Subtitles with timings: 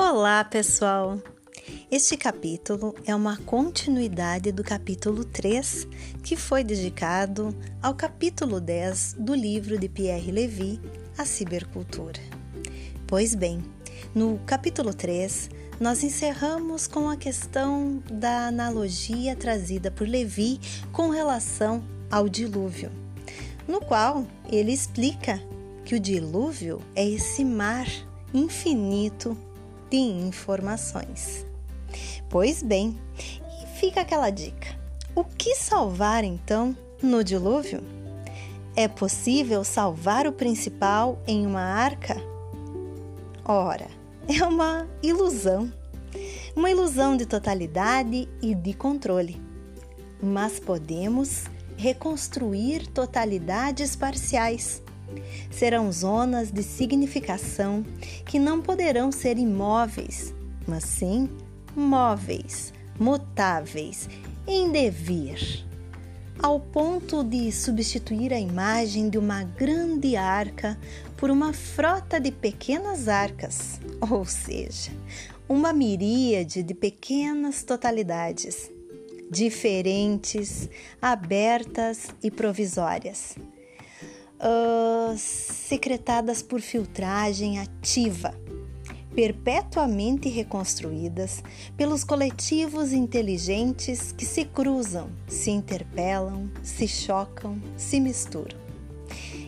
[0.00, 1.20] Olá, pessoal!
[1.90, 5.88] Este capítulo é uma continuidade do capítulo 3,
[6.22, 10.80] que foi dedicado ao capítulo 10 do livro de Pierre Levy,
[11.18, 12.20] A Cibercultura.
[13.08, 13.60] Pois bem,
[14.14, 15.50] no capítulo 3,
[15.80, 20.60] nós encerramos com a questão da analogia trazida por Levi
[20.92, 22.92] com relação ao dilúvio,
[23.66, 25.42] no qual ele explica
[25.84, 27.88] que o dilúvio é esse mar
[28.32, 29.36] infinito
[29.90, 31.46] de informações.
[32.28, 32.98] Pois bem,
[33.78, 34.68] fica aquela dica:
[35.14, 37.82] o que salvar então no dilúvio?
[38.76, 42.16] É possível salvar o principal em uma arca?
[43.44, 43.88] Ora,
[44.28, 45.72] é uma ilusão.
[46.54, 49.40] Uma ilusão de totalidade e de controle.
[50.22, 51.44] Mas podemos
[51.76, 54.82] reconstruir totalidades parciais
[55.50, 57.84] Serão zonas de significação
[58.24, 60.34] que não poderão ser imóveis,
[60.66, 61.28] mas sim
[61.74, 64.08] móveis, mutáveis,
[64.46, 65.64] em devir,
[66.38, 70.78] ao ponto de substituir a imagem de uma grande arca
[71.16, 73.80] por uma frota de pequenas arcas,
[74.10, 74.90] ou seja,
[75.48, 78.70] uma miríade de pequenas totalidades,
[79.30, 80.68] diferentes,
[81.00, 83.36] abertas e provisórias
[84.40, 88.34] uh, secretadas por filtragem ativa,
[89.14, 91.42] perpetuamente reconstruídas
[91.76, 98.58] pelos coletivos inteligentes que se cruzam, se interpelam, se chocam, se misturam,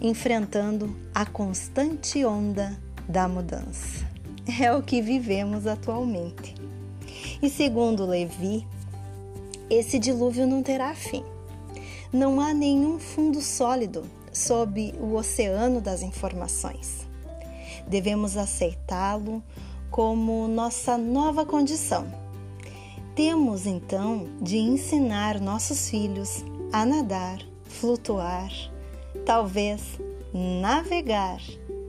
[0.00, 4.04] enfrentando a constante onda da mudança.
[4.60, 6.54] É o que vivemos atualmente.
[7.40, 8.66] E segundo Levi,
[9.70, 11.24] esse dilúvio não terá fim.
[12.12, 14.04] Não há nenhum fundo sólido
[14.34, 17.06] sob o oceano das informações.
[17.86, 19.42] Devemos aceitá-lo
[19.90, 22.06] como nossa nova condição.
[23.14, 28.50] Temos então de ensinar nossos filhos a nadar, flutuar,
[29.24, 30.00] talvez
[30.60, 31.40] navegar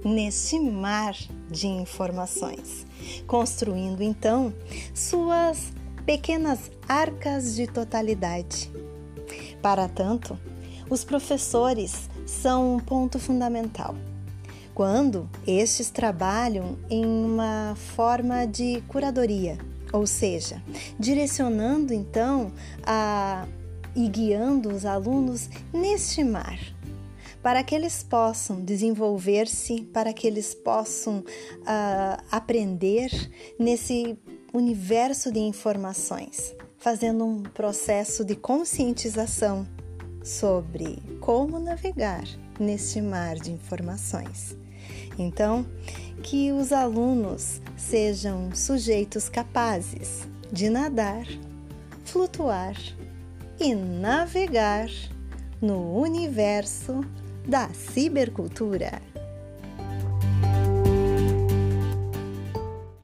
[0.04, 1.16] neste mar
[1.50, 2.86] de informações,
[3.26, 4.54] construindo então
[4.94, 5.74] suas
[6.06, 8.72] pequenas arcas de totalidade.
[9.64, 10.38] Para tanto,
[10.88, 13.96] os professores são um ponto fundamental.
[14.74, 19.58] Quando estes trabalham em uma forma de curadoria,
[19.94, 20.62] ou seja,
[21.00, 22.52] direcionando então
[22.86, 23.48] a,
[23.96, 26.60] e guiando os alunos neste mar,
[27.42, 33.10] para que eles possam desenvolver-se, para que eles possam uh, aprender
[33.58, 34.18] nesse
[34.52, 39.68] universo de informações, fazendo um processo de conscientização
[40.26, 42.26] sobre como navegar
[42.60, 44.58] neste mar de informações.
[45.18, 45.66] Então,
[46.24, 51.26] que os alunos sejam sujeitos capazes de nadar,
[52.04, 52.76] flutuar
[53.60, 54.90] e navegar
[55.62, 57.02] no universo
[57.48, 59.02] da cibercultura.